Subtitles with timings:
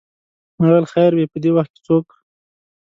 [0.57, 2.15] ما ویل خیر وې په دې وخت څوک و.